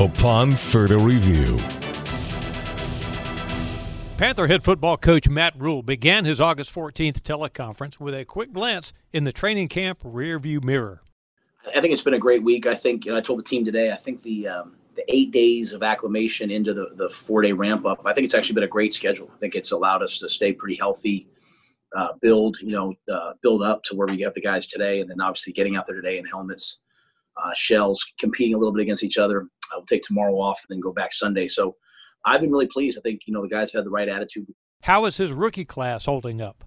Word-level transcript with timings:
upon 0.00 0.52
further 0.52 0.98
review. 0.98 1.58
Panther 4.22 4.46
head 4.46 4.62
football 4.62 4.96
coach 4.96 5.28
Matt 5.28 5.54
Rhule 5.58 5.82
began 5.82 6.24
his 6.24 6.40
August 6.40 6.72
14th 6.72 7.22
teleconference 7.22 7.98
with 7.98 8.14
a 8.14 8.24
quick 8.24 8.52
glance 8.52 8.92
in 9.12 9.24
the 9.24 9.32
training 9.32 9.66
camp 9.66 10.00
rearview 10.04 10.62
mirror. 10.62 11.02
I 11.74 11.80
think 11.80 11.92
it's 11.92 12.02
been 12.02 12.14
a 12.14 12.20
great 12.20 12.42
week. 12.42 12.66
I 12.66 12.74
think 12.74 13.04
you 13.04 13.12
know, 13.12 13.18
I 13.18 13.20
told 13.20 13.40
the 13.40 13.44
team 13.44 13.64
today. 13.64 13.90
I 13.90 13.96
think 13.96 14.22
the 14.22 14.48
um, 14.48 14.76
the 14.94 15.04
eight 15.08 15.32
days 15.32 15.72
of 15.72 15.82
acclimation 15.82 16.50
into 16.50 16.74
the 16.74 16.90
the 16.94 17.08
four 17.10 17.42
day 17.42 17.52
ramp 17.52 17.86
up. 17.86 18.02
I 18.04 18.12
think 18.12 18.24
it's 18.24 18.34
actually 18.34 18.54
been 18.54 18.64
a 18.64 18.68
great 18.68 18.94
schedule. 18.94 19.30
I 19.34 19.38
think 19.38 19.54
it's 19.54 19.72
allowed 19.72 20.02
us 20.02 20.18
to 20.18 20.28
stay 20.28 20.52
pretty 20.52 20.76
healthy, 20.76 21.28
uh, 21.96 22.08
build 22.20 22.58
you 22.60 22.76
know 22.76 22.94
uh, 23.12 23.32
build 23.42 23.62
up 23.62 23.82
to 23.84 23.96
where 23.96 24.06
we 24.06 24.20
have 24.20 24.34
the 24.34 24.40
guys 24.40 24.66
today, 24.66 25.00
and 25.00 25.10
then 25.10 25.20
obviously 25.20 25.52
getting 25.52 25.76
out 25.76 25.86
there 25.86 25.96
today 25.96 26.18
in 26.18 26.24
helmets, 26.24 26.80
uh, 27.42 27.50
shells, 27.54 28.04
competing 28.18 28.54
a 28.54 28.58
little 28.58 28.72
bit 28.72 28.82
against 28.82 29.02
each 29.02 29.18
other. 29.18 29.46
I'll 29.72 29.84
take 29.84 30.02
tomorrow 30.02 30.38
off 30.38 30.64
and 30.68 30.74
then 30.74 30.80
go 30.80 30.92
back 30.92 31.12
Sunday. 31.12 31.48
So 31.48 31.76
I've 32.24 32.40
been 32.40 32.50
really 32.50 32.66
pleased. 32.66 32.98
I 32.98 33.02
think 33.02 33.22
you 33.26 33.32
know 33.32 33.42
the 33.42 33.48
guys 33.48 33.72
have 33.72 33.80
had 33.80 33.86
the 33.86 33.90
right 33.90 34.08
attitude. 34.08 34.46
How 34.82 35.04
is 35.04 35.16
his 35.16 35.32
rookie 35.32 35.64
class 35.64 36.06
holding 36.06 36.40
up? 36.40 36.64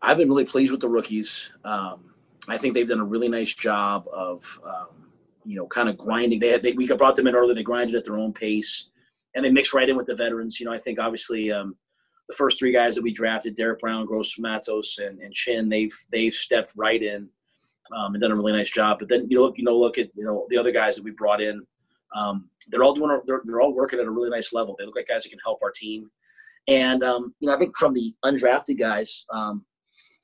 I've 0.00 0.16
been 0.16 0.28
really 0.28 0.44
pleased 0.44 0.72
with 0.72 0.80
the 0.80 0.88
rookies. 0.88 1.48
Um, 1.64 2.14
I 2.48 2.56
think 2.56 2.74
they've 2.74 2.88
done 2.88 3.00
a 3.00 3.04
really 3.04 3.28
nice 3.28 3.54
job 3.54 4.06
of 4.12 4.60
um, 4.64 5.10
you 5.44 5.56
know 5.56 5.66
kind 5.66 5.88
of 5.88 5.96
grinding. 5.96 6.40
They 6.40 6.48
had 6.48 6.62
they, 6.62 6.72
we 6.72 6.86
brought 6.86 7.16
them 7.16 7.26
in 7.26 7.34
early. 7.34 7.54
They 7.54 7.62
grinded 7.62 7.96
at 7.96 8.04
their 8.04 8.18
own 8.18 8.32
pace, 8.32 8.88
and 9.34 9.44
they 9.44 9.50
mixed 9.50 9.74
right 9.74 9.88
in 9.88 9.96
with 9.96 10.06
the 10.06 10.14
veterans. 10.14 10.60
You 10.60 10.66
know, 10.66 10.72
I 10.72 10.78
think 10.78 10.98
obviously. 10.98 11.52
Um, 11.52 11.76
the 12.28 12.34
first 12.34 12.58
three 12.58 12.72
guys 12.72 12.94
that 12.94 13.02
we 13.02 13.10
drafted, 13.10 13.56
Derrick 13.56 13.80
Brown, 13.80 14.04
Gross 14.04 14.38
Matos, 14.38 14.98
and, 14.98 15.18
and 15.20 15.32
Chinn, 15.32 15.70
they've 15.70 15.94
they've 16.12 16.34
stepped 16.34 16.74
right 16.76 17.02
in 17.02 17.26
um, 17.96 18.14
and 18.14 18.20
done 18.20 18.32
a 18.32 18.36
really 18.36 18.52
nice 18.52 18.70
job. 18.70 18.98
But 18.98 19.08
then 19.08 19.26
you 19.30 19.38
know 19.38 19.52
you 19.56 19.64
know 19.64 19.78
look 19.78 19.98
at 19.98 20.08
you 20.14 20.24
know 20.24 20.46
the 20.50 20.58
other 20.58 20.72
guys 20.72 20.96
that 20.96 21.04
we 21.04 21.10
brought 21.12 21.40
in 21.40 21.66
um, 22.14 22.48
they're 22.68 22.82
all 22.82 22.94
doing. 22.94 23.20
They're, 23.26 23.42
they're 23.44 23.60
all 23.60 23.74
working 23.74 23.98
at 23.98 24.06
a 24.06 24.10
really 24.10 24.30
nice 24.30 24.52
level. 24.52 24.74
They 24.78 24.84
look 24.86 24.96
like 24.96 25.08
guys 25.08 25.24
that 25.24 25.30
can 25.30 25.38
help 25.44 25.60
our 25.62 25.70
team. 25.70 26.10
And 26.66 27.02
um, 27.02 27.34
you 27.40 27.48
know, 27.48 27.54
I 27.54 27.58
think 27.58 27.76
from 27.76 27.94
the 27.94 28.14
undrafted 28.24 28.78
guys, 28.78 29.24
um, 29.32 29.64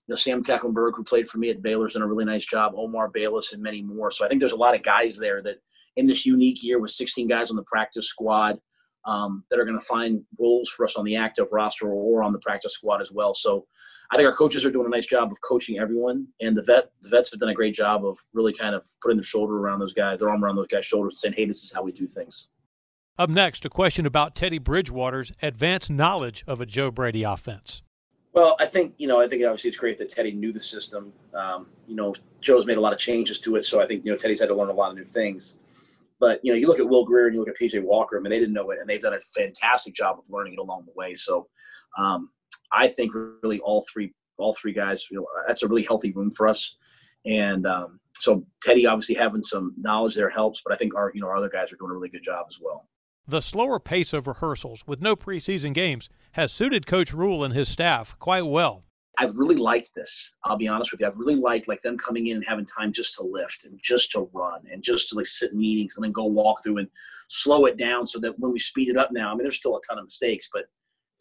you 0.06 0.12
know, 0.12 0.16
Sam 0.16 0.44
Tecklenburg, 0.44 0.94
who 0.96 1.04
played 1.04 1.28
for 1.28 1.38
me 1.38 1.50
at 1.50 1.62
Baylor's 1.62 1.94
done 1.94 2.02
a 2.02 2.06
really 2.06 2.26
nice 2.26 2.44
job. 2.44 2.74
Omar 2.76 3.08
Bayless 3.08 3.52
and 3.52 3.62
many 3.62 3.82
more. 3.82 4.10
So 4.10 4.24
I 4.24 4.28
think 4.28 4.40
there's 4.40 4.52
a 4.52 4.56
lot 4.56 4.74
of 4.74 4.82
guys 4.82 5.16
there 5.18 5.42
that 5.42 5.56
in 5.96 6.06
this 6.06 6.26
unique 6.26 6.62
year 6.62 6.78
with 6.78 6.90
16 6.90 7.28
guys 7.28 7.50
on 7.50 7.56
the 7.56 7.62
practice 7.62 8.08
squad 8.08 8.58
um, 9.06 9.44
that 9.50 9.58
are 9.58 9.64
going 9.64 9.78
to 9.78 9.84
find 9.84 10.22
roles 10.38 10.68
for 10.68 10.84
us 10.84 10.96
on 10.96 11.04
the 11.04 11.16
active 11.16 11.46
roster 11.52 11.88
or 11.88 12.22
on 12.22 12.32
the 12.32 12.38
practice 12.38 12.74
squad 12.74 13.00
as 13.00 13.12
well. 13.12 13.32
So 13.32 13.66
I 14.10 14.16
think 14.16 14.26
our 14.26 14.34
coaches 14.34 14.64
are 14.64 14.70
doing 14.70 14.86
a 14.86 14.90
nice 14.90 15.06
job 15.06 15.32
of 15.32 15.40
coaching 15.40 15.78
everyone, 15.78 16.26
and 16.40 16.56
the 16.56 16.62
vet 16.62 16.90
the 17.00 17.08
vets 17.08 17.30
have 17.30 17.40
done 17.40 17.48
a 17.48 17.54
great 17.54 17.74
job 17.74 18.04
of 18.04 18.18
really 18.32 18.52
kind 18.52 18.74
of 18.74 18.86
putting 19.02 19.16
their 19.16 19.24
shoulder 19.24 19.58
around 19.58 19.80
those 19.80 19.92
guys, 19.92 20.18
their 20.20 20.30
arm 20.30 20.44
around 20.44 20.56
those 20.56 20.68
guys' 20.68 20.84
shoulders, 20.84 21.20
saying, 21.20 21.34
"Hey, 21.34 21.46
this 21.46 21.64
is 21.64 21.72
how 21.72 21.82
we 21.82 21.92
do 21.92 22.06
things." 22.06 22.48
Up 23.18 23.30
next, 23.30 23.64
a 23.64 23.70
question 23.70 24.06
about 24.06 24.34
Teddy 24.34 24.58
Bridgewater's 24.58 25.32
advanced 25.40 25.90
knowledge 25.90 26.44
of 26.46 26.60
a 26.60 26.66
Joe 26.66 26.90
Brady 26.90 27.22
offense. 27.22 27.82
Well, 28.32 28.56
I 28.58 28.66
think 28.66 28.94
you 28.98 29.06
know, 29.06 29.20
I 29.20 29.28
think 29.28 29.44
obviously 29.44 29.68
it's 29.68 29.78
great 29.78 29.96
that 29.98 30.08
Teddy 30.08 30.32
knew 30.32 30.52
the 30.52 30.60
system. 30.60 31.12
Um, 31.32 31.68
you 31.86 31.94
know, 31.94 32.14
Joe's 32.40 32.66
made 32.66 32.76
a 32.76 32.80
lot 32.80 32.92
of 32.92 32.98
changes 32.98 33.38
to 33.40 33.56
it, 33.56 33.64
so 33.64 33.80
I 33.80 33.86
think 33.86 34.04
you 34.04 34.10
know 34.10 34.18
Teddy's 34.18 34.40
had 34.40 34.48
to 34.48 34.54
learn 34.54 34.68
a 34.68 34.72
lot 34.72 34.90
of 34.90 34.96
new 34.96 35.04
things. 35.04 35.58
But 36.18 36.40
you 36.42 36.52
know, 36.52 36.58
you 36.58 36.66
look 36.66 36.80
at 36.80 36.88
Will 36.88 37.04
Grier 37.04 37.26
and 37.26 37.34
you 37.34 37.40
look 37.40 37.48
at 37.48 37.56
PJ 37.56 37.82
Walker, 37.82 38.18
I 38.18 38.20
mean, 38.20 38.30
they 38.30 38.38
didn't 38.38 38.54
know 38.54 38.70
it, 38.70 38.78
and 38.80 38.88
they've 38.88 39.00
done 39.00 39.14
a 39.14 39.20
fantastic 39.20 39.94
job 39.94 40.18
of 40.18 40.28
learning 40.30 40.54
it 40.54 40.58
along 40.58 40.84
the 40.86 40.92
way. 40.96 41.14
So, 41.14 41.46
um, 41.96 42.30
I 42.72 42.88
think 42.88 43.12
really 43.14 43.60
all 43.60 43.84
three 43.92 44.12
all 44.38 44.54
three 44.54 44.72
guys. 44.72 45.06
You 45.10 45.18
know, 45.18 45.26
that's 45.46 45.62
a 45.62 45.68
really 45.68 45.84
healthy 45.84 46.12
room 46.12 46.30
for 46.30 46.48
us. 46.48 46.76
And 47.26 47.66
um, 47.66 48.00
so 48.18 48.44
Teddy 48.62 48.86
obviously 48.86 49.14
having 49.14 49.42
some 49.42 49.74
knowledge 49.78 50.14
there 50.14 50.30
helps, 50.30 50.62
but 50.64 50.72
I 50.72 50.76
think 50.76 50.94
our 50.94 51.12
you 51.14 51.20
know 51.20 51.28
our 51.28 51.36
other 51.36 51.48
guys 51.48 51.72
are 51.72 51.76
doing 51.76 51.90
a 51.90 51.94
really 51.94 52.08
good 52.08 52.24
job 52.24 52.46
as 52.48 52.58
well. 52.60 52.88
The 53.26 53.40
slower 53.40 53.80
pace 53.80 54.12
of 54.12 54.26
rehearsals 54.26 54.86
with 54.86 55.00
no 55.00 55.16
preseason 55.16 55.72
games 55.72 56.10
has 56.32 56.52
suited 56.52 56.86
Coach 56.86 57.14
Rhule 57.14 57.42
and 57.42 57.54
his 57.54 57.70
staff 57.70 58.18
quite 58.18 58.44
well. 58.44 58.84
I've 59.16 59.36
really 59.36 59.56
liked 59.56 59.94
this. 59.94 60.34
I'll 60.44 60.56
be 60.56 60.68
honest 60.68 60.90
with 60.90 61.00
you. 61.00 61.06
I've 61.06 61.16
really 61.16 61.36
liked 61.36 61.68
like 61.68 61.80
them 61.82 61.96
coming 61.96 62.26
in 62.26 62.36
and 62.36 62.44
having 62.46 62.66
time 62.66 62.92
just 62.92 63.14
to 63.16 63.22
lift 63.22 63.64
and 63.64 63.78
just 63.82 64.10
to 64.12 64.28
run 64.32 64.60
and 64.70 64.82
just 64.82 65.08
to 65.08 65.16
like 65.16 65.26
sit 65.26 65.52
in 65.52 65.58
meetings 65.58 65.94
and 65.96 66.04
then 66.04 66.12
go 66.12 66.24
walk 66.24 66.62
through 66.62 66.78
and 66.78 66.88
slow 67.28 67.66
it 67.66 67.76
down 67.76 68.06
so 68.06 68.18
that 68.20 68.38
when 68.38 68.52
we 68.52 68.58
speed 68.58 68.88
it 68.88 68.96
up 68.96 69.10
now, 69.12 69.30
I 69.30 69.34
mean, 69.34 69.44
there's 69.44 69.56
still 69.56 69.76
a 69.76 69.80
ton 69.88 69.98
of 69.98 70.04
mistakes, 70.04 70.48
but 70.52 70.64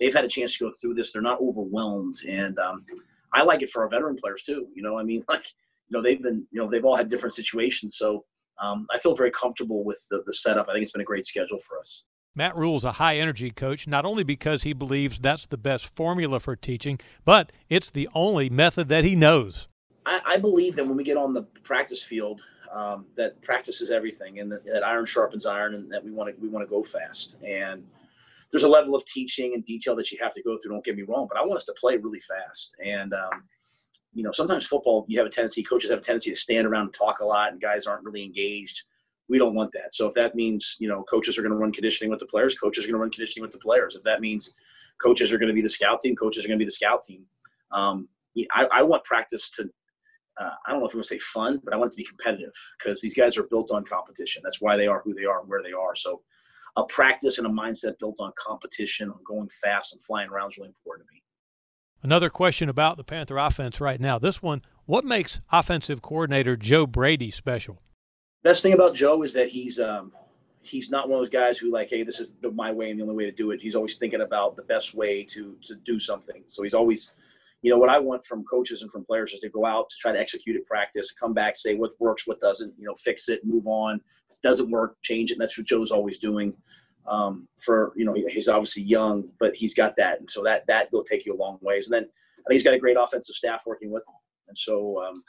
they've 0.03 0.13
had 0.13 0.25
a 0.25 0.29
chance 0.29 0.57
to 0.57 0.65
go 0.65 0.71
through 0.71 0.93
this. 0.93 1.11
They're 1.11 1.21
not 1.21 1.39
overwhelmed, 1.39 2.15
and 2.27 2.59
um, 2.59 2.85
I 3.33 3.43
like 3.43 3.61
it 3.61 3.69
for 3.69 3.83
our 3.83 3.89
veteran 3.89 4.17
players 4.17 4.43
too. 4.43 4.67
You 4.75 4.83
know, 4.83 4.99
I 4.99 5.03
mean, 5.03 5.23
like 5.29 5.45
you 5.87 5.97
know, 5.97 6.03
they've 6.03 6.21
been 6.21 6.45
you 6.51 6.61
know 6.61 6.69
they've 6.69 6.83
all 6.83 6.97
had 6.97 7.09
different 7.09 7.33
situations, 7.33 7.95
so 7.97 8.25
um, 8.61 8.85
I 8.93 8.99
feel 8.99 9.15
very 9.15 9.31
comfortable 9.31 9.83
with 9.83 10.05
the, 10.11 10.21
the 10.25 10.33
setup. 10.33 10.67
I 10.69 10.73
think 10.73 10.83
it's 10.83 10.91
been 10.91 11.01
a 11.01 11.05
great 11.05 11.25
schedule 11.25 11.59
for 11.59 11.79
us. 11.79 12.03
Matt 12.35 12.57
Rhule's 12.57 12.83
a 12.83 12.93
high 12.93 13.17
energy 13.17 13.51
coach, 13.51 13.87
not 13.87 14.05
only 14.05 14.23
because 14.23 14.63
he 14.63 14.73
believes 14.73 15.19
that's 15.19 15.45
the 15.45 15.57
best 15.57 15.95
formula 15.95 16.39
for 16.39 16.55
teaching, 16.55 16.99
but 17.25 17.51
it's 17.69 17.91
the 17.91 18.09
only 18.15 18.49
method 18.49 18.89
that 18.89 19.03
he 19.03 19.15
knows. 19.15 19.67
I, 20.07 20.19
I 20.25 20.37
believe 20.37 20.75
that 20.75 20.87
when 20.87 20.97
we 20.97 21.03
get 21.03 21.15
on 21.15 21.33
the 21.33 21.43
practice 21.63 22.01
field, 22.01 22.41
um, 22.71 23.05
that 23.15 23.39
practice 23.43 23.81
is 23.81 23.91
everything, 23.91 24.39
and 24.39 24.51
that, 24.51 24.65
that 24.65 24.83
iron 24.83 25.05
sharpens 25.05 25.45
iron, 25.45 25.75
and 25.75 25.91
that 25.91 26.03
we 26.03 26.11
want 26.11 26.35
to 26.35 26.41
we 26.41 26.49
want 26.49 26.67
to 26.67 26.69
go 26.69 26.83
fast. 26.83 27.37
And 27.43 27.85
there's 28.53 28.63
a 28.63 28.69
level 28.69 28.95
of 28.95 29.03
teaching 29.05 29.55
and 29.55 29.65
detail 29.65 29.95
that 29.95 30.11
you 30.11 30.19
have 30.21 30.31
to 30.33 30.43
go 30.43 30.55
through. 30.55 30.71
Don't 30.71 30.85
get 30.85 30.95
me 30.95 31.01
wrong, 31.01 31.27
but 31.27 31.39
I 31.39 31.41
want 31.41 31.57
us 31.57 31.65
to 31.65 31.73
play 31.73 31.97
really 31.97 32.19
fast. 32.19 32.75
And 32.85 33.11
um, 33.11 33.43
you 34.13 34.23
know, 34.23 34.31
sometimes 34.31 34.67
football, 34.67 35.05
you 35.09 35.17
have 35.17 35.25
a 35.25 35.31
tendency, 35.31 35.63
coaches 35.63 35.89
have 35.89 35.99
a 35.99 36.03
tendency 36.03 36.29
to 36.29 36.35
stand 36.35 36.67
around 36.67 36.83
and 36.83 36.93
talk 36.93 37.19
a 37.19 37.25
lot, 37.25 37.51
and 37.51 37.59
guys 37.59 37.87
aren't 37.87 38.05
really 38.05 38.23
engaged. 38.23 38.83
We 39.27 39.39
don't 39.39 39.55
want 39.55 39.71
that. 39.73 39.95
So 39.95 40.05
if 40.05 40.13
that 40.13 40.35
means 40.35 40.75
you 40.79 40.87
know 40.87 41.01
coaches 41.03 41.37
are 41.37 41.41
going 41.41 41.51
to 41.51 41.57
run 41.57 41.73
conditioning 41.73 42.11
with 42.11 42.19
the 42.19 42.27
players, 42.27 42.55
coaches 42.55 42.85
are 42.85 42.87
going 42.87 42.99
to 42.99 43.01
run 43.01 43.09
conditioning 43.09 43.41
with 43.41 43.51
the 43.51 43.57
players. 43.57 43.95
If 43.95 44.03
that 44.03 44.21
means 44.21 44.53
coaches 45.01 45.31
are 45.31 45.39
going 45.39 45.47
to 45.47 45.55
be 45.55 45.63
the 45.63 45.69
scout 45.69 46.01
team, 46.01 46.15
coaches 46.15 46.45
are 46.45 46.47
going 46.47 46.59
to 46.59 46.63
be 46.63 46.67
the 46.67 46.71
scout 46.71 47.01
team. 47.01 47.25
Um, 47.71 48.07
I, 48.53 48.67
I, 48.71 48.83
want 48.83 49.03
practice 49.03 49.49
to. 49.51 49.63
Uh, 50.39 50.49
I 50.67 50.71
don't 50.71 50.79
know 50.79 50.85
if 50.85 50.91
I'm 50.91 50.97
going 50.97 51.03
to 51.03 51.07
say 51.09 51.19
fun, 51.19 51.59
but 51.63 51.73
I 51.73 51.77
want 51.77 51.91
it 51.91 51.97
to 51.97 52.03
be 52.03 52.07
competitive 52.07 52.53
because 52.77 53.01
these 53.01 53.15
guys 53.15 53.35
are 53.35 53.47
built 53.49 53.71
on 53.71 53.83
competition. 53.83 54.41
That's 54.43 54.61
why 54.61 54.77
they 54.77 54.85
are 54.85 55.01
who 55.03 55.15
they 55.15 55.25
are 55.25 55.39
and 55.39 55.49
where 55.49 55.63
they 55.63 55.71
are. 55.71 55.95
So 55.95 56.21
a 56.75 56.83
practice 56.85 57.37
and 57.37 57.47
a 57.47 57.49
mindset 57.49 57.99
built 57.99 58.17
on 58.19 58.31
competition, 58.37 59.09
on 59.09 59.19
going 59.25 59.49
fast 59.49 59.93
and 59.93 60.03
flying 60.03 60.29
around 60.29 60.51
is 60.51 60.57
really 60.57 60.69
important 60.69 61.07
to 61.07 61.13
me. 61.13 61.21
Another 62.01 62.29
question 62.29 62.67
about 62.67 62.97
the 62.97 63.03
Panther 63.03 63.37
offense 63.37 63.79
right 63.79 63.99
now. 63.99 64.19
This 64.19 64.41
one, 64.41 64.61
what 64.85 65.05
makes 65.05 65.39
offensive 65.51 66.01
coordinator 66.01 66.57
Joe 66.57 66.85
Brady 66.85 67.31
special? 67.31 67.79
Best 68.43 68.61
thing 68.61 68.73
about 68.73 68.93
Joe 68.93 69.23
is 69.23 69.31
that 69.33 69.47
he's 69.47 69.79
um, 69.79 70.11
he's 70.61 70.89
not 70.89 71.07
one 71.07 71.19
of 71.19 71.21
those 71.21 71.29
guys 71.29 71.57
who 71.57 71.71
like, 71.71 71.89
hey, 71.89 72.03
this 72.03 72.19
is 72.19 72.33
the, 72.41 72.51
my 72.51 72.73
way 72.73 72.89
and 72.91 72.99
the 72.99 73.03
only 73.03 73.15
way 73.15 73.25
to 73.25 73.31
do 73.31 73.51
it. 73.51 73.61
He's 73.61 73.75
always 73.75 73.95
thinking 73.95 74.21
about 74.21 74.57
the 74.57 74.63
best 74.63 74.93
way 74.93 75.23
to 75.25 75.55
to 75.65 75.75
do 75.75 75.97
something. 75.97 76.43
So 76.47 76.63
he's 76.63 76.73
always 76.73 77.13
you 77.63 77.71
know 77.71 77.77
what 77.77 77.89
I 77.89 77.97
want 77.97 78.25
from 78.25 78.43
coaches 78.43 78.81
and 78.81 78.91
from 78.91 79.05
players 79.05 79.31
is 79.31 79.39
to 79.39 79.49
go 79.49 79.65
out 79.65 79.89
to 79.89 79.95
try 79.99 80.11
to 80.11 80.19
execute 80.19 80.57
it, 80.57 80.67
practice, 80.67 81.13
come 81.13 81.33
back, 81.33 81.55
say 81.55 81.75
what 81.75 81.91
works, 81.97 82.27
what 82.27 82.41
doesn't, 82.41 82.73
you 82.77 82.85
know, 82.85 82.93
fix 82.95 83.29
it, 83.29 83.39
move 83.45 83.65
on. 83.65 84.01
If 84.29 84.37
it 84.37 84.43
doesn't 84.43 84.69
work, 84.69 84.97
change 85.01 85.31
it. 85.31 85.35
And 85.35 85.41
that's 85.41 85.57
what 85.57 85.65
Joe's 85.65 85.89
always 85.89 86.19
doing. 86.19 86.53
Um, 87.07 87.47
for 87.57 87.93
you 87.95 88.05
know, 88.05 88.13
he's 88.13 88.49
obviously 88.49 88.83
young, 88.83 89.29
but 89.39 89.55
he's 89.55 89.73
got 89.73 89.95
that, 89.97 90.19
and 90.19 90.29
so 90.29 90.43
that 90.43 90.65
that 90.67 90.91
will 90.93 91.03
take 91.03 91.25
you 91.25 91.33
a 91.33 91.41
long 91.41 91.57
ways. 91.61 91.87
And 91.87 91.93
then 91.93 92.03
I 92.03 92.43
think 92.47 92.53
he's 92.53 92.63
got 92.63 92.73
a 92.73 92.79
great 92.79 92.97
offensive 92.97 93.35
staff 93.35 93.63
working 93.65 93.91
with 93.91 94.03
him, 94.07 94.15
and 94.47 94.57
so 94.57 95.03
um, 95.03 95.21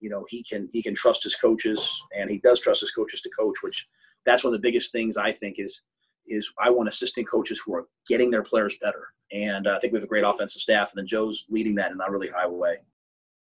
you 0.00 0.10
know 0.10 0.26
he 0.28 0.42
can 0.42 0.68
he 0.72 0.82
can 0.82 0.96
trust 0.96 1.22
his 1.22 1.36
coaches, 1.36 2.02
and 2.18 2.28
he 2.28 2.38
does 2.38 2.58
trust 2.58 2.80
his 2.80 2.90
coaches 2.90 3.20
to 3.20 3.30
coach, 3.38 3.54
which 3.62 3.86
that's 4.26 4.42
one 4.42 4.52
of 4.52 4.60
the 4.60 4.66
biggest 4.66 4.90
things 4.90 5.16
I 5.16 5.30
think 5.30 5.60
is 5.60 5.82
is 6.26 6.50
I 6.58 6.70
want 6.70 6.88
assistant 6.88 7.28
coaches 7.28 7.62
who 7.64 7.74
are 7.74 7.86
getting 8.06 8.30
their 8.30 8.42
players 8.42 8.76
better. 8.80 9.08
And 9.32 9.66
uh, 9.66 9.74
I 9.76 9.80
think 9.80 9.92
we 9.92 9.98
have 9.98 10.04
a 10.04 10.08
great 10.08 10.24
offensive 10.24 10.60
staff, 10.60 10.92
and 10.92 10.98
then 10.98 11.06
Joe's 11.06 11.46
leading 11.48 11.74
that 11.76 11.90
in 11.90 11.98
a 12.00 12.10
really 12.10 12.28
high 12.28 12.46
way. 12.46 12.76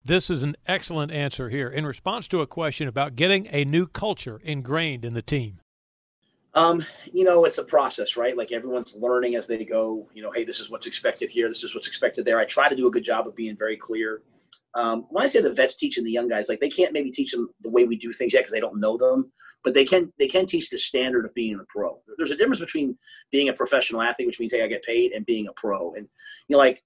This 0.03 0.29
is 0.29 0.43
an 0.43 0.55
excellent 0.65 1.11
answer 1.11 1.49
here 1.49 1.69
in 1.69 1.85
response 1.85 2.27
to 2.29 2.41
a 2.41 2.47
question 2.47 2.87
about 2.87 3.15
getting 3.15 3.47
a 3.51 3.65
new 3.65 3.85
culture 3.85 4.39
ingrained 4.43 5.05
in 5.05 5.13
the 5.13 5.21
team. 5.21 5.59
Um, 6.55 6.83
you 7.13 7.23
know, 7.23 7.45
it's 7.45 7.59
a 7.59 7.63
process, 7.63 8.17
right? 8.17 8.35
Like 8.35 8.51
everyone's 8.51 8.95
learning 8.95 9.35
as 9.35 9.45
they 9.45 9.63
go. 9.63 10.09
You 10.13 10.23
know, 10.23 10.31
hey, 10.31 10.43
this 10.43 10.59
is 10.59 10.69
what's 10.69 10.87
expected 10.87 11.29
here. 11.29 11.47
This 11.47 11.63
is 11.63 11.75
what's 11.75 11.87
expected 11.87 12.25
there. 12.25 12.39
I 12.39 12.45
try 12.45 12.69
to 12.69 12.75
do 12.75 12.87
a 12.87 12.91
good 12.91 13.03
job 13.03 13.27
of 13.27 13.35
being 13.35 13.55
very 13.55 13.77
clear. 13.77 14.21
Um, 14.73 15.05
when 15.09 15.23
I 15.23 15.27
say 15.27 15.41
the 15.41 15.53
vets 15.53 15.75
teaching 15.75 16.03
the 16.03 16.11
young 16.11 16.27
guys, 16.27 16.49
like 16.49 16.59
they 16.59 16.69
can't 16.69 16.93
maybe 16.93 17.11
teach 17.11 17.31
them 17.31 17.49
the 17.61 17.69
way 17.69 17.85
we 17.85 17.97
do 17.97 18.11
things 18.11 18.33
yet 18.33 18.41
because 18.41 18.53
they 18.53 18.59
don't 18.59 18.79
know 18.79 18.97
them 18.97 19.31
but 19.63 19.73
they 19.73 19.85
can 19.85 20.11
they 20.17 20.27
can 20.27 20.45
teach 20.45 20.69
the 20.69 20.77
standard 20.77 21.25
of 21.25 21.33
being 21.33 21.55
a 21.55 21.63
pro. 21.69 21.99
There's 22.17 22.31
a 22.31 22.35
difference 22.35 22.59
between 22.59 22.97
being 23.31 23.49
a 23.49 23.53
professional 23.53 24.01
athlete, 24.01 24.27
which 24.27 24.39
means 24.39 24.51
hey, 24.51 24.63
I 24.63 24.67
get 24.67 24.83
paid, 24.83 25.11
and 25.11 25.25
being 25.25 25.47
a 25.47 25.53
pro. 25.53 25.93
And 25.93 26.07
you 26.47 26.53
know, 26.53 26.57
like 26.57 26.83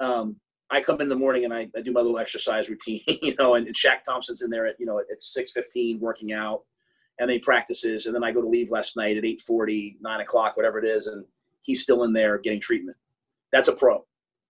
um, 0.00 0.36
I 0.70 0.80
come 0.80 1.00
in 1.00 1.08
the 1.08 1.16
morning 1.16 1.44
and 1.44 1.52
I, 1.52 1.68
I 1.76 1.82
do 1.82 1.92
my 1.92 2.00
little 2.00 2.18
exercise 2.18 2.68
routine, 2.68 3.02
you 3.06 3.34
know, 3.38 3.54
and, 3.54 3.66
and 3.66 3.76
Shaq 3.76 4.04
Thompson's 4.06 4.42
in 4.42 4.50
there 4.50 4.66
at 4.66 4.76
you 4.78 4.86
know 4.86 4.98
at 4.98 5.20
six 5.20 5.52
fifteen 5.52 6.00
working 6.00 6.32
out, 6.32 6.62
and 7.18 7.28
then 7.28 7.34
he 7.34 7.40
practices, 7.40 8.06
and 8.06 8.14
then 8.14 8.24
I 8.24 8.32
go 8.32 8.40
to 8.40 8.48
leave 8.48 8.70
last 8.70 8.96
night 8.96 9.16
at 9.16 9.24
8:40, 9.24 9.96
9 10.00 10.20
o'clock, 10.20 10.56
whatever 10.56 10.78
it 10.78 10.86
is, 10.86 11.06
and 11.06 11.24
he's 11.62 11.82
still 11.82 12.04
in 12.04 12.12
there 12.12 12.38
getting 12.38 12.60
treatment. 12.60 12.96
That's 13.52 13.68
a 13.68 13.72
pro, 13.72 14.04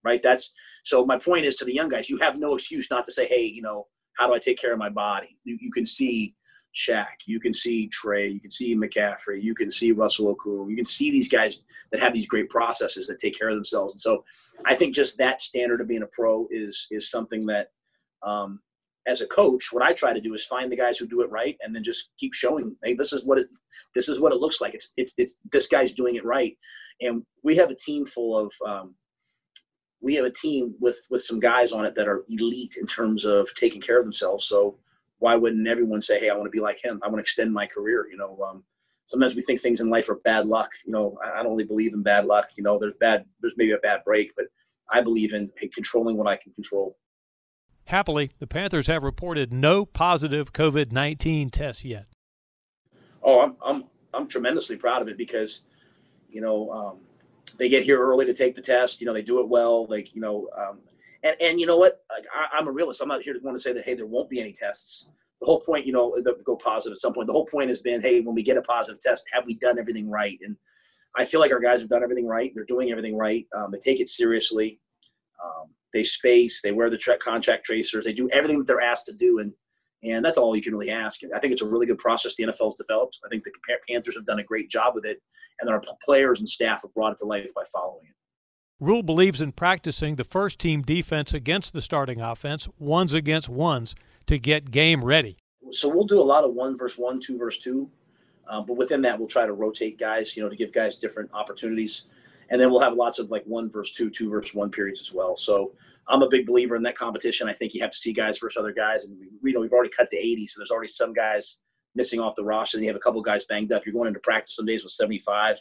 right? 0.05 0.23
That's 0.23 0.55
so. 0.85 1.05
My 1.05 1.19
point 1.19 1.45
is 1.45 1.57
to 1.57 1.65
the 1.65 1.75
young 1.75 1.89
guys, 1.89 2.09
you 2.09 2.19
have 2.19 2.39
no 2.39 2.55
excuse 2.55 2.89
not 2.91 3.05
to 3.07 3.13
say, 3.13 3.27
hey, 3.27 3.45
you 3.45 3.63
know, 3.63 3.89
how 4.17 4.29
do 4.29 4.35
I 4.35 4.39
take 4.39 4.59
care 4.61 4.73
of 4.73 4.79
my 4.79 4.89
body? 4.89 5.37
You, 5.45 5.59
you 5.61 5.71
can 5.71 5.85
see 5.85 6.35
Shaq, 6.75 7.07
you 7.27 7.39
can 7.39 7.55
see 7.55 7.87
Trey, 7.89 8.29
you 8.29 8.41
can 8.41 8.51
see 8.51 8.77
McCaffrey, 8.77 9.41
you 9.41 9.55
can 9.55 9.71
see 9.71 9.93
Russell 9.93 10.35
Okung, 10.35 10.69
you 10.69 10.77
can 10.77 10.85
see 10.85 11.11
these 11.11 11.29
guys 11.29 11.65
that 11.93 12.01
have 12.01 12.13
these 12.13 12.27
great 12.27 12.51
processes 12.51 13.07
that 13.07 13.21
take 13.21 13.39
care 13.39 13.49
of 13.49 13.55
themselves. 13.55 13.93
And 13.93 14.01
so, 14.01 14.25
I 14.65 14.75
think 14.75 14.95
just 14.95 15.17
that 15.19 15.41
standard 15.41 15.81
of 15.81 15.89
being 15.89 16.03
a 16.03 16.07
pro 16.07 16.49
is 16.51 16.87
is 16.91 17.11
something 17.11 17.47
that, 17.47 17.71
um, 18.23 18.61
as 19.07 19.21
a 19.21 19.27
coach, 19.27 19.73
what 19.73 19.85
I 19.85 19.93
try 19.93 20.13
to 20.13 20.21
do 20.21 20.35
is 20.35 20.45
find 20.47 20.71
the 20.73 20.77
guys 20.77 20.99
who 20.99 21.07
do 21.07 21.21
it 21.21 21.31
right, 21.31 21.57
and 21.61 21.75
then 21.75 21.85
just 21.85 22.11
keep 22.19 22.35
showing, 22.35 22.75
hey, 22.83 22.95
this 22.95 23.13
is 23.13 23.25
what 23.25 23.39
it, 23.39 23.47
this 23.95 24.09
is 24.09 24.19
what 24.19 24.33
it 24.33 24.41
looks 24.41 24.61
like. 24.61 24.75
It's 24.75 24.93
it's 24.97 25.15
it's 25.17 25.39
this 25.53 25.69
guy's 25.69 25.93
doing 25.93 26.17
it 26.17 26.25
right, 26.25 26.57
and 27.01 27.23
we 27.45 27.55
have 27.57 27.71
a 27.71 27.77
team 27.77 28.05
full 28.05 28.39
of. 28.39 28.53
Um, 28.67 28.95
we 30.01 30.15
have 30.17 30.27
a 30.27 30.31
team 30.31 30.75
with 30.81 30.99
with 31.09 31.23
some 31.23 31.41
guys 31.41 31.73
on 31.73 31.87
it 31.87 31.95
that 31.95 32.09
are 32.09 32.25
elite 32.29 32.77
in 32.79 32.87
terms 32.87 33.25
of 33.25 33.49
taking 33.55 33.81
care 33.81 33.99
of 33.99 34.05
themselves. 34.05 34.45
So 34.45 34.77
why 35.25 35.35
wouldn't 35.35 35.67
everyone 35.67 36.03
say, 36.03 36.21
"Hey, 36.21 36.29
I 36.29 36.35
want 36.35 36.45
to 36.45 36.51
be 36.51 36.61
like 36.61 36.85
him. 36.85 37.01
I 37.03 37.07
want 37.07 37.17
to 37.17 37.23
extend 37.23 37.51
my 37.51 37.67
career"? 37.67 38.07
You 38.11 38.19
know, 38.19 38.39
um, 38.47 38.63
sometimes 39.07 39.35
we 39.35 39.41
think 39.41 39.59
things 39.59 39.81
in 39.81 39.89
life 39.89 40.11
are 40.11 40.17
bad 40.17 40.47
luck. 40.47 40.69
You 40.85 40.93
know, 40.93 41.17
I, 41.25 41.41
I 41.41 41.43
don't 41.43 41.53
really 41.53 41.65
believe 41.65 41.95
in 41.95 42.03
bad 42.03 42.27
luck. 42.27 42.49
You 42.57 42.63
know, 42.63 42.79
there's 42.79 42.93
bad, 43.01 43.25
there's 43.41 43.55
maybe 43.57 43.73
a 43.73 43.79
bad 43.79 44.05
break, 44.05 44.37
but 44.37 44.45
I 44.91 45.01
believe 45.01 45.33
in 45.33 45.51
hey, 45.57 45.69
controlling 45.69 46.19
what 46.19 46.27
I 46.27 46.37
can 46.37 46.53
control. 46.53 46.99
Happily, 47.87 48.33
the 48.39 48.47
Panthers 48.47 48.87
have 48.87 49.03
reported 49.03 49.51
no 49.51 49.87
positive 49.87 50.53
COVID 50.53 50.93
nineteen 50.93 51.49
tests 51.49 51.87
yet. 51.87 52.05
Oh, 53.23 53.41
I'm 53.41 53.57
I'm 53.65 53.85
I'm 54.13 54.29
tremendously 54.29 54.77
proud 54.77 55.01
of 55.01 55.09
it 55.09 55.17
because, 55.17 55.63
you 56.29 56.43
know, 56.43 56.71
um, 56.71 56.99
they 57.59 57.71
get 57.71 57.83
here 57.83 57.99
early 57.99 58.27
to 58.27 58.35
take 58.35 58.55
the 58.55 58.63
test. 58.63 59.01
You 59.01 59.07
know, 59.07 59.15
they 59.15 59.23
do 59.23 59.41
it 59.41 59.49
well. 59.49 59.87
Like, 59.87 60.15
you 60.15 60.21
know, 60.21 60.51
um, 60.55 60.81
and, 61.25 61.37
and 61.41 61.61
you 61.61 61.67
know 61.67 61.77
what? 61.77 62.01
I, 62.11 62.59
am 62.59 62.69
a 62.69 62.73
realist. 62.73 63.01
I'm 63.01 63.09
not 63.09 63.23
here 63.23 63.33
to 63.33 63.41
want 63.41 63.57
to 63.57 63.63
say 63.63 63.73
that, 63.73 63.85
hey, 63.85 63.95
there 63.95 64.07
won't 64.07 64.31
be 64.31 64.41
any 64.41 64.53
tests. 64.53 65.07
The 65.41 65.47
whole 65.47 65.61
point, 65.61 65.87
you 65.87 65.93
know, 65.93 66.17
go 66.45 66.57
positive 66.57 66.93
at 66.93 66.99
some 66.99 67.13
point. 67.13 67.27
The 67.27 67.33
whole 67.33 67.47
point 67.47 67.69
has 67.69 67.81
been, 67.81 68.01
hey, 68.01 68.21
when 68.21 68.35
we 68.35 68.43
get 68.43 68.57
a 68.57 68.63
positive 68.63 69.01
test, 69.01 69.25
have 69.33 69.45
we 69.47 69.57
done 69.59 69.79
everything 69.79 70.09
right? 70.09 70.39
And 70.43 70.57
I 71.17 71.25
feel 71.25 71.41
like 71.41 71.51
our 71.51 71.61
guys 71.61 71.81
have 71.81 71.89
done 71.89 72.03
everything 72.03 72.27
right. 72.27 72.53
They're 72.55 72.65
doing 72.65 72.91
everything 72.91 73.17
right. 73.17 73.47
Um, 73.57 73.71
they 73.73 73.79
take 73.79 74.01
it 74.01 74.09
seriously. 74.09 74.79
Um, 75.43 75.71
they 75.93 76.05
space. 76.05 76.61
They 76.63 76.73
wear 76.73 76.91
the 76.91 76.99
tra- 76.99 77.19
contact 77.19 77.65
tracers. 77.65 78.05
They 78.05 78.13
do 78.13 78.29
everything 78.31 78.59
that 78.59 78.67
they're 78.67 78.81
asked 78.81 79.07
to 79.07 79.15
do. 79.15 79.41
And 79.41 79.53
and 80.03 80.23
that's 80.23 80.37
all 80.37 80.55
you 80.55 80.63
can 80.63 80.75
really 80.75 80.93
ask. 80.93 81.21
I 81.35 81.39
think 81.39 81.55
it's 81.55 81.63
a 81.63 81.67
really 81.67 81.87
good 81.87 81.99
process 81.99 82.37
the 82.37 82.45
NFL's 82.45 82.75
developed. 82.75 83.21
I 83.25 83.29
think 83.29 83.43
the 83.43 83.53
Panthers 83.89 84.15
have 84.17 84.27
done 84.27 84.39
a 84.39 84.45
great 84.45 84.69
job 84.69 84.95
with 84.95 85.07
it, 85.07 85.23
and 85.61 85.71
our 85.71 85.83
players 86.05 86.41
and 86.41 86.49
staff 86.49 86.83
have 86.83 86.93
brought 86.93 87.13
it 87.13 87.19
to 87.19 87.25
life 87.25 87.51
by 87.55 87.63
following 87.73 88.05
it. 88.05 88.15
Rhule 88.85 89.03
believes 89.03 89.41
in 89.41 89.53
practicing 89.53 90.17
the 90.17 90.25
first 90.25 90.59
team 90.59 90.83
defense 90.83 91.33
against 91.33 91.73
the 91.73 91.81
starting 91.81 92.21
offense, 92.21 92.69
ones 92.79 93.15
against 93.15 93.49
ones, 93.49 93.95
to 94.27 94.39
get 94.39 94.71
game 94.71 95.03
ready. 95.03 95.39
So 95.71 95.89
we'll 95.89 96.05
do 96.05 96.21
a 96.21 96.23
lot 96.23 96.45
of 96.45 96.53
one 96.53 96.77
versus 96.77 96.99
one, 96.99 97.19
two 97.19 97.39
versus 97.39 97.65
two, 97.65 97.91
um, 98.47 98.67
but 98.67 98.77
within 98.77 99.01
that 99.03 99.19
we'll 99.19 99.27
try 99.27 99.47
to 99.47 99.55
rotate 99.55 99.99
guys, 99.99 100.37
you 100.37 100.43
know, 100.43 100.51
to 100.51 100.57
give 100.57 100.71
guys 100.71 100.97
different 100.97 101.31
opportunities, 101.33 102.03
and 102.51 102.61
then 102.61 102.71
we'll 102.71 102.81
have 102.81 102.93
lots 102.93 103.19
of 103.19 103.31
like 103.31 103.43
one 103.47 103.71
versus 103.71 103.97
two, 103.97 104.11
two 104.11 104.29
versus 104.29 104.55
one 104.55 104.71
periods 104.71 105.01
as 105.01 105.15
well. 105.15 105.35
So 105.35 105.73
I'm 106.07 106.23
a 106.23 106.29
big 106.29 106.47
believer 106.47 106.77
in 106.77 106.83
that 106.83 106.97
competition. 106.97 107.49
I 107.49 107.55
think 107.55 107.73
you 107.73 107.81
have 107.81 107.91
to 107.91 107.97
see 107.97 108.13
guys 108.13 108.39
versus 108.39 108.59
other 108.59 108.73
guys, 108.73 109.05
and 109.05 109.17
we, 109.19 109.51
you 109.51 109.55
know 109.55 109.63
we've 109.63 109.73
already 109.73 109.91
cut 109.91 110.11
to 110.11 110.19
80, 110.19 110.47
so 110.47 110.61
there's 110.61 110.71
already 110.71 110.89
some 110.89 111.15
guys 111.15 111.61
missing 111.95 112.21
off 112.21 112.37
the 112.37 112.45
roster, 112.45 112.77
and 112.77 112.85
you 112.85 112.91
have 112.91 112.97
a 112.97 113.01
couple 113.01 113.23
guys 113.23 113.47
banged 113.47 113.73
up. 113.73 113.87
You're 113.87 113.95
going 113.95 114.09
into 114.09 114.21
practice 114.21 114.55
some 114.55 114.67
days 114.67 114.83
with 114.83 114.93
75. 114.93 115.57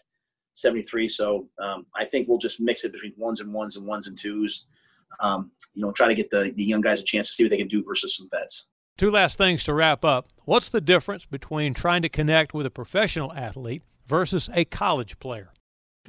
73. 0.53 1.07
So 1.09 1.47
um, 1.61 1.85
I 1.95 2.05
think 2.05 2.27
we'll 2.27 2.37
just 2.37 2.59
mix 2.59 2.83
it 2.83 2.91
between 2.91 3.13
ones 3.17 3.41
and 3.41 3.53
ones 3.53 3.75
and 3.75 3.85
ones 3.85 4.07
and 4.07 4.17
twos. 4.17 4.65
Um, 5.19 5.51
you 5.73 5.81
know, 5.81 5.91
try 5.91 6.07
to 6.07 6.15
get 6.15 6.29
the, 6.29 6.51
the 6.55 6.63
young 6.63 6.81
guys 6.81 6.99
a 6.99 7.03
chance 7.03 7.27
to 7.27 7.33
see 7.33 7.43
what 7.43 7.51
they 7.51 7.57
can 7.57 7.67
do 7.67 7.83
versus 7.83 8.15
some 8.15 8.29
vets. 8.29 8.67
Two 8.97 9.09
last 9.09 9.37
things 9.37 9.63
to 9.63 9.73
wrap 9.73 10.05
up. 10.05 10.29
What's 10.45 10.69
the 10.69 10.81
difference 10.81 11.25
between 11.25 11.73
trying 11.73 12.01
to 12.03 12.09
connect 12.09 12.53
with 12.53 12.65
a 12.65 12.71
professional 12.71 13.33
athlete 13.33 13.81
versus 14.05 14.49
a 14.53 14.65
college 14.65 15.19
player? 15.19 15.51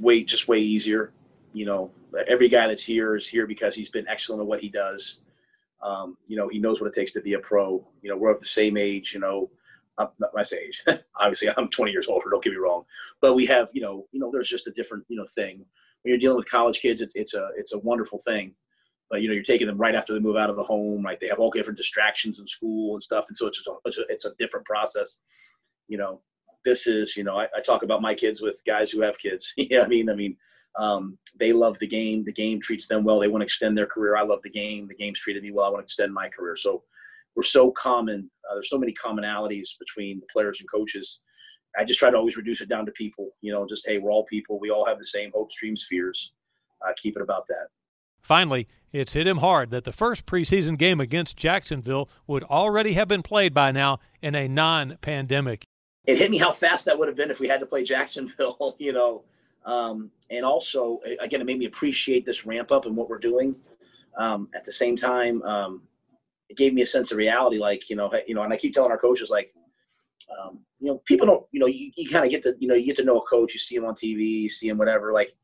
Way, 0.00 0.24
just 0.24 0.48
way 0.48 0.58
easier. 0.58 1.12
You 1.52 1.66
know, 1.66 1.90
every 2.28 2.48
guy 2.48 2.66
that's 2.66 2.82
here 2.82 3.16
is 3.16 3.26
here 3.26 3.46
because 3.46 3.74
he's 3.74 3.88
been 3.88 4.08
excellent 4.08 4.42
at 4.42 4.46
what 4.46 4.60
he 4.60 4.68
does. 4.68 5.20
Um, 5.82 6.16
you 6.26 6.36
know, 6.36 6.48
he 6.48 6.58
knows 6.58 6.80
what 6.80 6.88
it 6.88 6.94
takes 6.94 7.12
to 7.12 7.20
be 7.20 7.34
a 7.34 7.38
pro. 7.38 7.86
You 8.02 8.10
know, 8.10 8.16
we're 8.16 8.30
of 8.30 8.40
the 8.40 8.46
same 8.46 8.76
age. 8.76 9.14
You 9.14 9.20
know, 9.20 9.50
I'm 9.98 10.08
not 10.18 10.30
my 10.34 10.42
age. 10.58 10.82
Obviously, 11.20 11.48
I'm 11.56 11.68
20 11.68 11.92
years 11.92 12.08
older. 12.08 12.30
Don't 12.30 12.42
get 12.42 12.52
me 12.52 12.58
wrong, 12.58 12.84
but 13.20 13.34
we 13.34 13.46
have, 13.46 13.68
you 13.72 13.80
know, 13.80 14.06
you 14.12 14.20
know, 14.20 14.30
there's 14.32 14.48
just 14.48 14.66
a 14.66 14.72
different, 14.72 15.04
you 15.08 15.16
know, 15.16 15.26
thing. 15.34 15.58
When 16.02 16.10
you're 16.10 16.18
dealing 16.18 16.36
with 16.36 16.50
college 16.50 16.80
kids, 16.80 17.00
it's 17.00 17.16
it's 17.16 17.34
a 17.34 17.48
it's 17.56 17.72
a 17.72 17.78
wonderful 17.78 18.18
thing, 18.18 18.54
but 19.10 19.22
you 19.22 19.28
know, 19.28 19.34
you're 19.34 19.42
taking 19.42 19.66
them 19.66 19.78
right 19.78 19.94
after 19.94 20.12
they 20.12 20.18
move 20.18 20.36
out 20.36 20.50
of 20.50 20.56
the 20.56 20.62
home. 20.62 21.04
Right, 21.04 21.18
they 21.20 21.28
have 21.28 21.38
all 21.38 21.50
different 21.50 21.78
distractions 21.78 22.40
in 22.40 22.46
school 22.46 22.94
and 22.94 23.02
stuff, 23.02 23.26
and 23.28 23.36
so 23.36 23.46
it's 23.46 23.58
just 23.58 23.68
a, 23.68 23.74
it's 23.84 23.98
a, 23.98 24.02
it's 24.08 24.24
a 24.26 24.34
different 24.38 24.66
process. 24.66 25.18
You 25.88 25.98
know, 25.98 26.20
this 26.64 26.86
is, 26.86 27.16
you 27.16 27.24
know, 27.24 27.36
I, 27.36 27.44
I, 27.56 27.60
talk 27.60 27.82
about 27.82 28.02
my 28.02 28.14
kids 28.14 28.40
with 28.40 28.60
guys 28.66 28.90
who 28.90 29.02
have 29.02 29.18
kids. 29.18 29.52
yeah, 29.56 29.82
I 29.82 29.86
mean, 29.86 30.10
I 30.10 30.14
mean, 30.14 30.36
um, 30.78 31.18
they 31.38 31.52
love 31.52 31.78
the 31.78 31.86
game. 31.86 32.24
The 32.24 32.32
game 32.32 32.60
treats 32.60 32.88
them 32.88 33.04
well. 33.04 33.20
They 33.20 33.28
want 33.28 33.42
to 33.42 33.46
extend 33.46 33.78
their 33.78 33.86
career. 33.86 34.16
I 34.16 34.22
love 34.22 34.40
the 34.42 34.50
game. 34.50 34.88
The 34.88 34.94
game's 34.94 35.20
treated 35.20 35.42
me 35.42 35.52
well. 35.52 35.66
I 35.66 35.68
want 35.68 35.80
to 35.80 35.84
extend 35.84 36.12
my 36.12 36.28
career. 36.28 36.56
So 36.56 36.82
we're 37.36 37.42
so 37.42 37.70
common. 37.70 38.30
Uh, 38.48 38.54
there's 38.54 38.70
so 38.70 38.78
many 38.78 38.92
commonalities 38.92 39.70
between 39.78 40.20
the 40.20 40.26
players 40.32 40.60
and 40.60 40.70
coaches. 40.70 41.20
I 41.76 41.84
just 41.84 41.98
try 41.98 42.10
to 42.10 42.16
always 42.16 42.36
reduce 42.36 42.60
it 42.60 42.68
down 42.68 42.86
to 42.86 42.92
people. 42.92 43.30
You 43.40 43.52
know, 43.52 43.66
just 43.66 43.86
hey, 43.86 43.98
we're 43.98 44.10
all 44.10 44.24
people. 44.24 44.60
We 44.60 44.70
all 44.70 44.86
have 44.86 44.98
the 44.98 45.04
same 45.04 45.30
hopes, 45.34 45.56
dreams, 45.56 45.84
fears. 45.88 46.32
Uh, 46.86 46.92
keep 46.96 47.16
it 47.16 47.22
about 47.22 47.46
that. 47.48 47.68
Finally, 48.22 48.68
it's 48.92 49.12
hit 49.12 49.26
him 49.26 49.38
hard 49.38 49.70
that 49.70 49.84
the 49.84 49.92
first 49.92 50.24
preseason 50.24 50.78
game 50.78 51.00
against 51.00 51.36
Jacksonville 51.36 52.08
would 52.26 52.44
already 52.44 52.92
have 52.92 53.08
been 53.08 53.22
played 53.22 53.52
by 53.52 53.72
now 53.72 53.98
in 54.22 54.34
a 54.34 54.46
non-pandemic. 54.46 55.64
It 56.06 56.18
hit 56.18 56.30
me 56.30 56.38
how 56.38 56.52
fast 56.52 56.84
that 56.84 56.98
would 56.98 57.08
have 57.08 57.16
been 57.16 57.30
if 57.30 57.40
we 57.40 57.48
had 57.48 57.60
to 57.60 57.66
play 57.66 57.82
Jacksonville. 57.82 58.76
You 58.78 58.92
know, 58.92 59.24
um, 59.64 60.10
and 60.30 60.44
also 60.44 61.00
again, 61.20 61.40
it 61.40 61.44
made 61.44 61.58
me 61.58 61.64
appreciate 61.66 62.26
this 62.26 62.46
ramp 62.46 62.70
up 62.70 62.86
and 62.86 62.96
what 62.96 63.08
we're 63.08 63.18
doing. 63.18 63.56
Um, 64.16 64.48
at 64.54 64.64
the 64.64 64.72
same 64.72 64.96
time, 64.96 65.42
um, 65.42 65.82
it 66.48 66.56
gave 66.56 66.74
me 66.74 66.82
a 66.82 66.86
sense 66.86 67.10
of 67.10 67.18
reality. 67.18 67.58
Like, 67.58 67.88
you 67.88 67.96
know, 67.96 68.12
you 68.26 68.34
know, 68.34 68.42
and 68.42 68.52
I 68.52 68.56
keep 68.56 68.74
telling 68.74 68.90
our 68.90 68.98
coaches, 68.98 69.30
like, 69.30 69.52
um, 70.38 70.60
you 70.80 70.90
know, 70.90 70.98
people 71.04 71.26
don't, 71.26 71.44
you 71.52 71.60
know, 71.60 71.66
you, 71.66 71.90
you 71.96 72.08
kind 72.08 72.24
of 72.24 72.30
get 72.30 72.42
to, 72.44 72.54
you 72.58 72.68
know, 72.68 72.74
you 72.74 72.86
get 72.86 72.96
to 72.96 73.04
know 73.04 73.18
a 73.18 73.26
coach, 73.26 73.52
you 73.52 73.58
see 73.58 73.76
him 73.76 73.84
on 73.84 73.94
TV, 73.94 74.42
you 74.42 74.48
see 74.48 74.68
him, 74.68 74.78
whatever. 74.78 75.12
Like, 75.12 75.34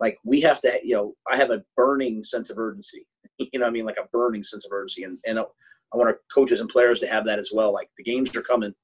like 0.00 0.18
we 0.24 0.40
have 0.40 0.60
to, 0.62 0.80
you 0.82 0.94
know, 0.94 1.14
I 1.30 1.36
have 1.36 1.50
a 1.50 1.62
burning 1.76 2.24
sense 2.24 2.50
of 2.50 2.58
urgency. 2.58 3.06
you 3.38 3.60
know, 3.60 3.66
I 3.66 3.70
mean, 3.70 3.84
like 3.84 3.98
a 3.98 4.08
burning 4.08 4.42
sense 4.42 4.64
of 4.64 4.72
urgency, 4.72 5.04
and 5.04 5.18
and 5.24 5.38
I 5.38 5.96
want 5.96 6.08
our 6.08 6.20
coaches 6.32 6.60
and 6.60 6.68
players 6.68 7.00
to 7.00 7.06
have 7.06 7.24
that 7.26 7.38
as 7.38 7.50
well. 7.52 7.72
Like 7.72 7.90
the 7.96 8.02
games 8.02 8.34
are 8.34 8.42
coming, 8.42 8.74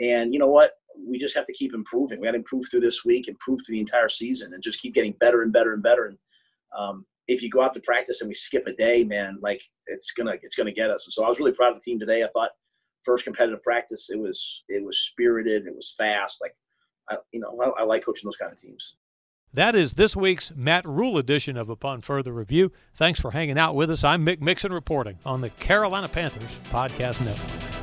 and 0.00 0.32
you 0.32 0.38
know 0.38 0.48
what? 0.48 0.72
We 0.98 1.18
just 1.18 1.36
have 1.36 1.46
to 1.46 1.52
keep 1.52 1.74
improving. 1.74 2.20
We 2.20 2.26
got 2.26 2.32
to 2.32 2.38
improve 2.38 2.68
through 2.70 2.80
this 2.80 3.04
week, 3.04 3.28
improve 3.28 3.60
through 3.64 3.74
the 3.74 3.80
entire 3.80 4.08
season, 4.08 4.54
and 4.54 4.62
just 4.62 4.80
keep 4.80 4.94
getting 4.94 5.12
better 5.20 5.42
and 5.42 5.52
better 5.52 5.74
and 5.74 5.82
better. 5.82 6.06
And 6.06 6.18
um, 6.76 7.06
if 7.28 7.42
you 7.42 7.50
go 7.50 7.62
out 7.62 7.72
to 7.74 7.80
practice 7.80 8.20
and 8.20 8.28
we 8.28 8.34
skip 8.34 8.66
a 8.66 8.72
day, 8.72 9.04
man, 9.04 9.38
like 9.40 9.60
it's 9.86 10.12
gonna 10.12 10.34
it's 10.42 10.56
gonna 10.56 10.72
get 10.72 10.90
us. 10.90 11.06
And 11.06 11.12
so 11.12 11.24
I 11.24 11.28
was 11.28 11.38
really 11.38 11.52
proud 11.52 11.70
of 11.70 11.76
the 11.76 11.80
team 11.80 11.98
today. 11.98 12.22
I 12.22 12.28
thought 12.32 12.50
first 13.04 13.24
competitive 13.24 13.62
practice, 13.62 14.08
it 14.10 14.18
was 14.18 14.62
it 14.68 14.84
was 14.84 14.98
spirited, 14.98 15.66
it 15.66 15.74
was 15.74 15.94
fast. 15.96 16.38
Like 16.40 16.54
I, 17.10 17.16
you 17.32 17.40
know, 17.40 17.58
I, 17.60 17.82
I 17.82 17.84
like 17.84 18.04
coaching 18.04 18.26
those 18.26 18.36
kind 18.36 18.52
of 18.52 18.58
teams. 18.58 18.96
That 19.54 19.74
is 19.74 19.94
this 19.94 20.14
week's 20.14 20.52
Matt 20.54 20.86
Rhule 20.86 21.16
edition 21.16 21.56
of 21.56 21.70
Upon 21.70 22.02
Further 22.02 22.32
Review. 22.32 22.72
Thanks 22.94 23.20
for 23.20 23.30
hanging 23.30 23.58
out 23.58 23.74
with 23.74 23.90
us. 23.90 24.04
I'm 24.04 24.26
Mick 24.26 24.40
Mixon 24.40 24.72
reporting 24.72 25.18
on 25.24 25.40
the 25.40 25.50
Carolina 25.50 26.08
Panthers 26.08 26.58
Podcast 26.70 27.24
Network. 27.24 27.75